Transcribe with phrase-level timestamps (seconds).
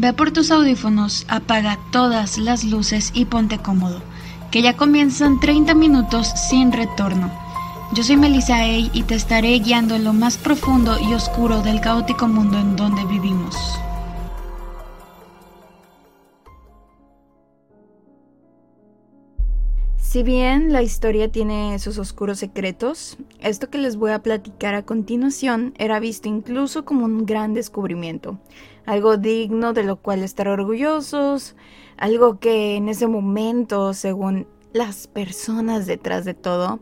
[0.00, 4.00] Ve por tus audífonos, apaga todas las luces y ponte cómodo,
[4.52, 7.32] que ya comienzan 30 minutos sin retorno.
[7.94, 11.80] Yo soy Melissa A y te estaré guiando en lo más profundo y oscuro del
[11.80, 13.56] caótico mundo en donde vivimos.
[19.96, 24.86] Si bien la historia tiene sus oscuros secretos, esto que les voy a platicar a
[24.86, 28.38] continuación era visto incluso como un gran descubrimiento,
[28.88, 31.56] algo digno de lo cual estar orgullosos,
[31.98, 36.80] algo que en ese momento, según las personas detrás de todo,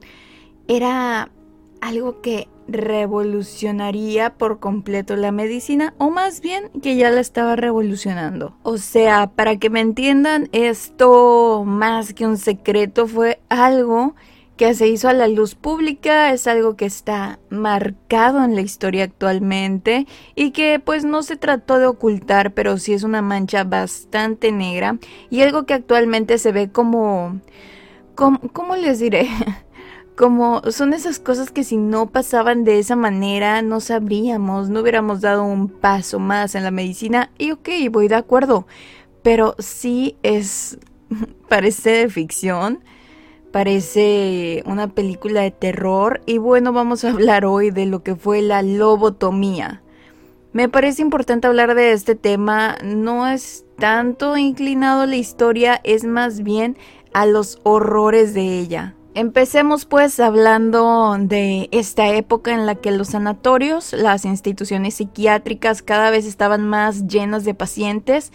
[0.69, 1.33] era
[1.81, 8.57] algo que revolucionaría por completo la medicina o más bien que ya la estaba revolucionando.
[8.63, 14.15] O sea, para que me entiendan, esto más que un secreto fue algo
[14.57, 19.05] que se hizo a la luz pública, es algo que está marcado en la historia
[19.05, 24.53] actualmente y que pues no se trató de ocultar, pero sí es una mancha bastante
[24.53, 24.99] negra
[25.31, 27.41] y algo que actualmente se ve como...
[28.15, 29.29] como ¿Cómo les diré?
[30.17, 35.21] como son esas cosas que si no pasaban de esa manera no sabríamos, no hubiéramos
[35.21, 38.67] dado un paso más en la medicina y ok, voy de acuerdo,
[39.23, 40.79] pero sí es,
[41.49, 42.83] parece de ficción,
[43.57, 48.43] parece una película de terror y bueno, vamos a hablar hoy de lo que fue
[48.43, 49.81] la lobotomía.
[50.53, 56.05] Me parece importante hablar de este tema, no es tanto inclinado a la historia, es
[56.05, 56.77] más bien
[57.15, 58.95] a los horrores de ella.
[59.15, 66.11] Empecemos pues hablando de esta época en la que los sanatorios, las instituciones psiquiátricas cada
[66.11, 68.33] vez estaban más llenas de pacientes.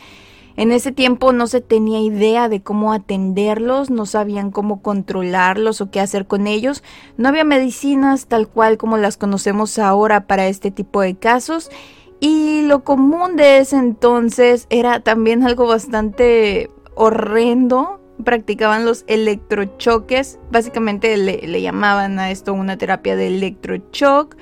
[0.55, 5.91] En ese tiempo no se tenía idea de cómo atenderlos, no sabían cómo controlarlos o
[5.91, 6.83] qué hacer con ellos.
[7.17, 11.69] No había medicinas tal cual como las conocemos ahora para este tipo de casos.
[12.19, 21.17] Y lo común de ese entonces era también algo bastante horrendo practicaban los electrochoques, básicamente
[21.17, 24.35] le, llamaban a esto una terapia de electrochoc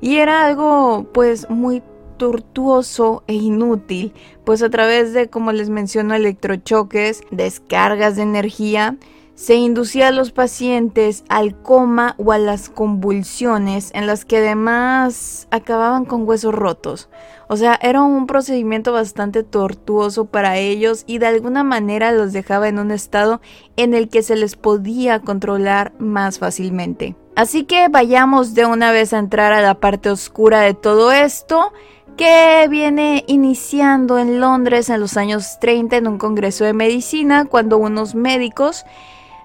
[0.00, 1.82] y era algo pues muy
[2.16, 4.12] tortuoso e inútil,
[4.44, 8.96] pues a través de, como les menciono, electrochoques, descargas de energía,
[9.36, 15.46] se inducía a los pacientes al coma o a las convulsiones en las que además
[15.50, 17.10] acababan con huesos rotos.
[17.46, 22.68] O sea, era un procedimiento bastante tortuoso para ellos y de alguna manera los dejaba
[22.68, 23.42] en un estado
[23.76, 27.14] en el que se les podía controlar más fácilmente.
[27.36, 31.72] Así que vayamos de una vez a entrar a la parte oscura de todo esto
[32.16, 37.78] que viene iniciando en Londres en los años 30 en un congreso de medicina cuando
[37.78, 38.84] unos médicos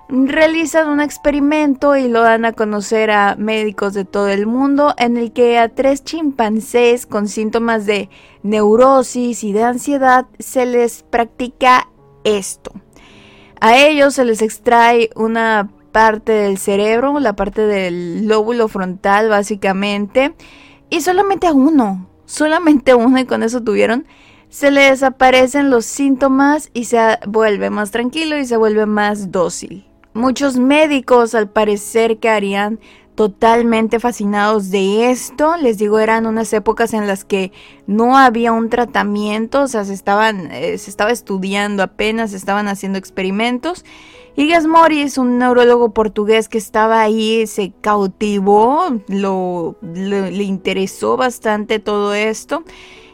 [0.09, 5.15] realizan un experimento y lo dan a conocer a médicos de todo el mundo en
[5.15, 8.09] el que a tres chimpancés con síntomas de
[8.43, 11.87] neurosis y de ansiedad se les practica
[12.23, 12.73] esto.
[13.61, 20.33] A ellos se les extrae una parte del cerebro, la parte del lóbulo frontal básicamente,
[20.89, 24.05] y solamente a uno, solamente a uno y con eso tuvieron
[24.49, 29.85] se le desaparecen los síntomas y se vuelve más tranquilo y se vuelve más dócil.
[30.13, 32.79] Muchos médicos al parecer quedarían
[33.15, 35.55] totalmente fascinados de esto.
[35.57, 37.51] Les digo, eran unas épocas en las que
[37.87, 42.67] no había un tratamiento, o sea, se, estaban, eh, se estaba estudiando apenas, se estaban
[42.67, 43.85] haciendo experimentos.
[44.35, 51.79] Y Gas Morris, un neurólogo portugués que estaba ahí, se cautivó, lo, le interesó bastante
[51.79, 52.63] todo esto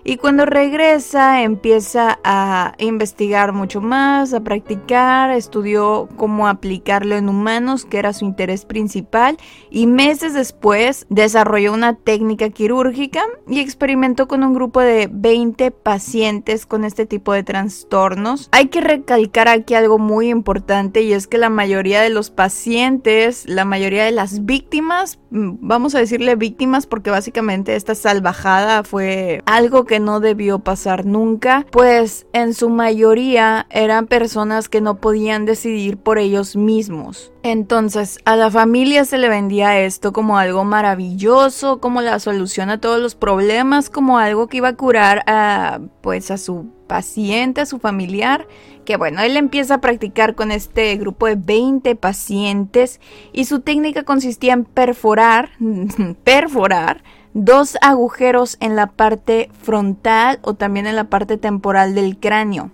[0.09, 7.83] y cuando regresa empieza a investigar mucho más, a practicar, estudió cómo aplicarlo en humanos,
[7.83, 9.37] que era su interés principal,
[9.69, 16.65] y meses después desarrolló una técnica quirúrgica y experimentó con un grupo de 20 pacientes
[16.65, 18.47] con este tipo de trastornos.
[18.53, 23.43] Hay que recalcar aquí algo muy importante y es que la mayoría de los pacientes,
[23.45, 29.41] la mayoría de las víctimas, mm, vamos a decirle víctimas porque básicamente esta salvajada fue
[29.45, 35.45] algo que no debió pasar nunca, pues en su mayoría eran personas que no podían
[35.45, 37.31] decidir por ellos mismos.
[37.43, 42.79] Entonces a la familia se le vendía esto como algo maravilloso, como la solución a
[42.79, 47.65] todos los problemas, como algo que iba a curar a pues a su paciente, a
[47.65, 48.47] su familiar,
[48.85, 52.99] que bueno, él empieza a practicar con este grupo de 20 pacientes
[53.33, 55.51] y su técnica consistía en perforar,
[56.23, 57.03] perforar
[57.33, 62.71] dos agujeros en la parte frontal o también en la parte temporal del cráneo.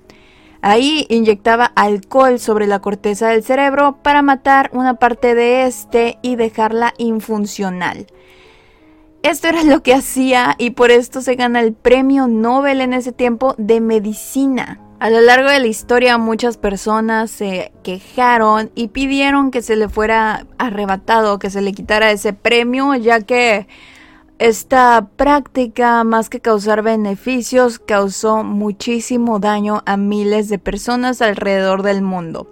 [0.62, 6.38] Ahí inyectaba alcohol sobre la corteza del cerebro para matar una parte de este y
[6.38, 8.08] dejarla infuncional.
[9.24, 13.12] Esto era lo que hacía y por esto se gana el premio Nobel en ese
[13.12, 14.80] tiempo de medicina.
[15.00, 19.90] A lo largo de la historia muchas personas se quejaron y pidieron que se le
[19.90, 23.68] fuera arrebatado, que se le quitara ese premio, ya que
[24.40, 32.02] esta práctica, más que causar beneficios, causó muchísimo daño a miles de personas alrededor del
[32.02, 32.48] mundo.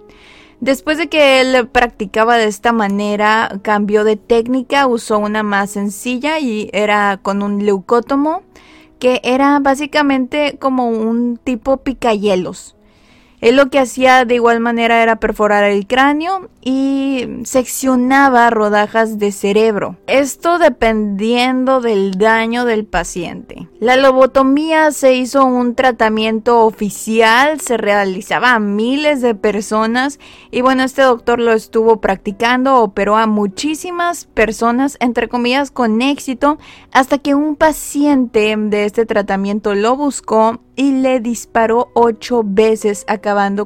[0.60, 6.38] Después de que él practicaba de esta manera, cambió de técnica, usó una más sencilla
[6.38, 8.42] y era con un leucótomo
[9.00, 12.76] que era básicamente como un tipo picayelos.
[13.42, 19.32] Él lo que hacía de igual manera era perforar el cráneo y seccionaba rodajas de
[19.32, 19.96] cerebro.
[20.06, 23.68] Esto dependiendo del daño del paciente.
[23.80, 30.20] La lobotomía se hizo un tratamiento oficial, se realizaba a miles de personas
[30.52, 36.58] y bueno, este doctor lo estuvo practicando, operó a muchísimas personas, entre comillas, con éxito,
[36.92, 43.04] hasta que un paciente de este tratamiento lo buscó y le disparó ocho veces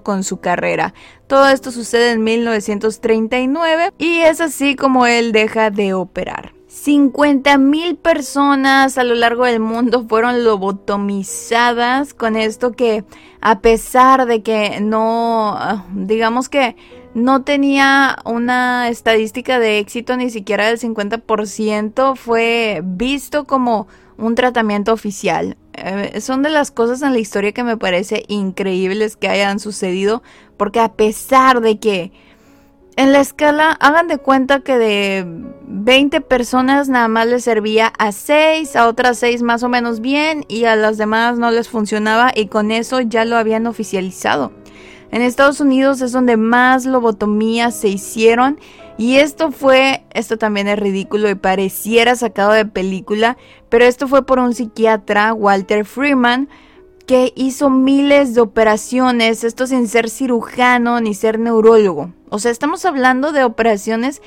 [0.03, 0.95] con su carrera.
[1.27, 6.53] Todo esto sucede en 1939 y es así como él deja de operar.
[6.69, 13.05] 50 mil personas a lo largo del mundo fueron lobotomizadas con esto que
[13.41, 16.77] a pesar de que no, digamos que
[17.15, 24.93] no tenía una estadística de éxito ni siquiera del 50%, fue visto como un tratamiento
[24.93, 25.57] oficial.
[25.75, 30.23] Eh, son de las cosas en la historia que me parece increíbles que hayan sucedido,
[30.57, 32.13] porque a pesar de que
[32.97, 35.27] en la escala, hagan de cuenta que de
[35.69, 40.47] 20 personas nada más les servía a 6, a otras 6 más o menos bien
[40.49, 44.51] y a las demás no les funcionaba y con eso ya lo habían oficializado.
[45.11, 48.59] En Estados Unidos es donde más lobotomías se hicieron
[48.99, 53.37] y esto fue, esto también es ridículo y pareciera sacado de película,
[53.69, 56.49] pero esto fue por un psiquiatra, Walter Freeman,
[57.07, 62.13] que hizo miles de operaciones, esto sin ser cirujano ni ser neurólogo.
[62.31, 64.23] O sea, estamos hablando de operaciones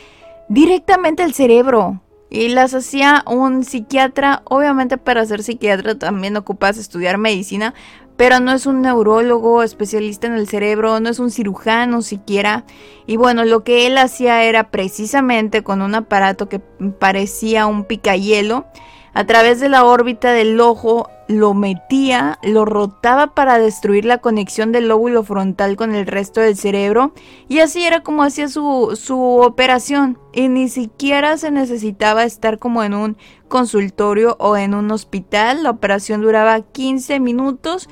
[0.48, 2.02] directamente al cerebro.
[2.32, 4.44] Y las hacía un psiquiatra.
[4.46, 7.74] Obviamente para ser psiquiatra también ocupas estudiar medicina,
[8.20, 12.66] pero no es un neurólogo especialista en el cerebro, no es un cirujano siquiera.
[13.08, 18.66] Y bueno, lo que él hacía era precisamente con un aparato que parecía un picayelo
[19.14, 24.72] a través de la órbita del ojo lo metía, lo rotaba para destruir la conexión
[24.72, 27.14] del lóbulo frontal con el resto del cerebro
[27.48, 32.84] y así era como hacía su, su operación y ni siquiera se necesitaba estar como
[32.84, 33.16] en un
[33.48, 37.88] consultorio o en un hospital, la operación duraba 15 minutos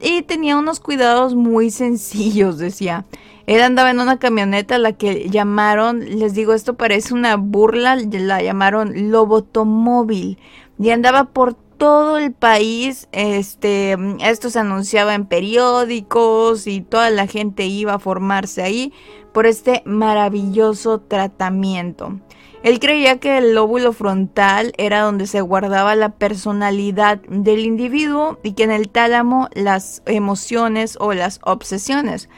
[0.00, 3.04] y tenía unos cuidados muy sencillos, decía.
[3.46, 8.42] Él andaba en una camioneta, la que llamaron, les digo, esto parece una burla, la
[8.42, 10.38] llamaron lobotomóvil.
[10.78, 17.26] Y andaba por todo el país, este, esto se anunciaba en periódicos y toda la
[17.26, 18.92] gente iba a formarse ahí
[19.32, 22.18] por este maravilloso tratamiento.
[22.62, 28.54] Él creía que el lóbulo frontal era donde se guardaba la personalidad del individuo y
[28.54, 32.28] que en el tálamo las emociones o las obsesiones.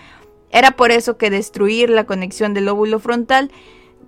[0.51, 3.51] Era por eso que destruir la conexión del lóbulo frontal,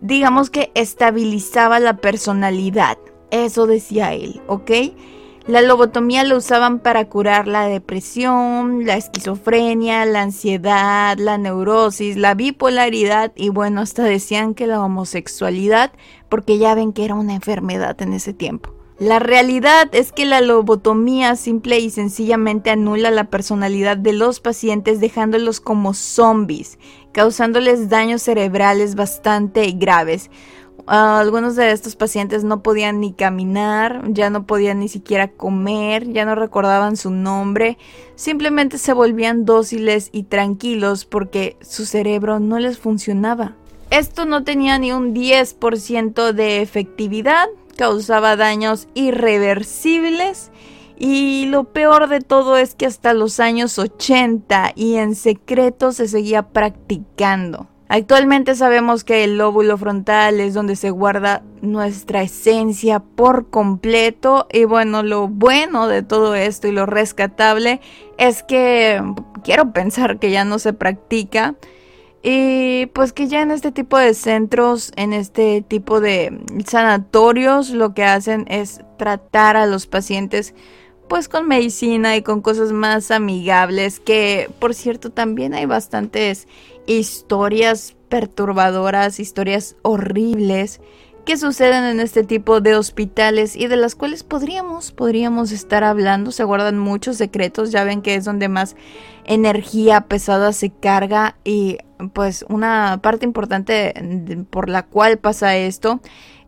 [0.00, 2.98] digamos que estabilizaba la personalidad.
[3.30, 4.70] Eso decía él, ¿ok?
[5.50, 12.34] La lobotomía la usaban para curar la depresión, la esquizofrenia, la ansiedad, la neurosis, la
[12.34, 15.90] bipolaridad y bueno, hasta decían que la homosexualidad,
[16.28, 18.70] porque ya ven que era una enfermedad en ese tiempo.
[19.00, 25.00] La realidad es que la lobotomía simple y sencillamente anula la personalidad de los pacientes
[25.00, 26.78] dejándolos como zombies,
[27.10, 30.30] causándoles daños cerebrales bastante graves.
[30.92, 36.12] Ah, algunos de estos pacientes no podían ni caminar, ya no podían ni siquiera comer,
[36.12, 37.78] ya no recordaban su nombre,
[38.16, 43.54] simplemente se volvían dóciles y tranquilos porque su cerebro no les funcionaba.
[43.90, 50.50] Esto no tenía ni un 10% de efectividad, causaba daños irreversibles
[50.98, 56.08] y lo peor de todo es que hasta los años 80 y en secreto se
[56.08, 57.69] seguía practicando.
[57.92, 64.62] Actualmente sabemos que el lóbulo frontal es donde se guarda nuestra esencia por completo y
[64.62, 67.80] bueno, lo bueno de todo esto y lo rescatable
[68.16, 69.02] es que
[69.42, 71.56] quiero pensar que ya no se practica
[72.22, 77.92] y pues que ya en este tipo de centros, en este tipo de sanatorios, lo
[77.92, 80.54] que hacen es tratar a los pacientes
[81.08, 86.46] pues con medicina y con cosas más amigables, que por cierto también hay bastantes
[86.98, 90.80] historias perturbadoras, historias horribles
[91.24, 96.32] que suceden en este tipo de hospitales y de las cuales podríamos, podríamos estar hablando.
[96.32, 98.74] Se guardan muchos secretos, ya ven que es donde más
[99.24, 101.78] energía pesada se carga y
[102.12, 103.94] pues una parte importante
[104.50, 106.00] por la cual pasa esto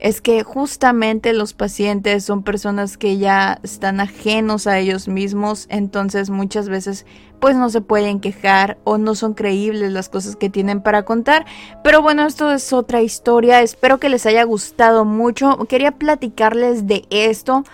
[0.03, 6.29] es que justamente los pacientes son personas que ya están ajenos a ellos mismos, entonces
[6.29, 7.07] muchas veces
[7.39, 11.47] pues no se pueden quejar o no son creíbles las cosas que tienen para contar.
[11.85, 17.05] Pero bueno, esto es otra historia, espero que les haya gustado mucho, quería platicarles de
[17.11, 17.65] esto.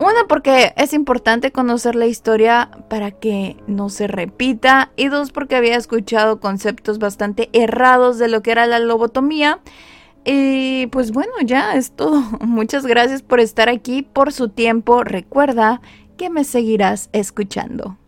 [0.00, 4.92] Una, porque es importante conocer la historia para que no se repita.
[4.96, 9.60] Y dos, porque había escuchado conceptos bastante errados de lo que era la lobotomía.
[10.24, 12.22] Y pues bueno, ya es todo.
[12.40, 15.04] Muchas gracias por estar aquí, por su tiempo.
[15.04, 15.82] Recuerda
[16.16, 17.98] que me seguirás escuchando.